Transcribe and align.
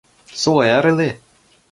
So 0.33 0.63
early? 0.63 1.19